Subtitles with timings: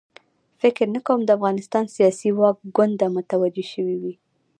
[0.61, 4.13] فکر نه کوم د افغانستان سیاسي واک کونډه متوجه شوې وي.